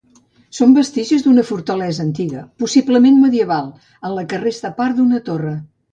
Són 0.59 0.71
vestigis 0.77 1.25
d'una 1.27 1.43
fortalesa 1.49 2.01
antiga, 2.05 2.41
possiblement 2.63 3.19
medieval, 3.27 3.69
en 4.09 4.17
la 4.19 4.25
que 4.33 4.41
resta 4.45 4.77
part 4.81 4.99
d'una 5.01 5.21
torre. 5.29 5.55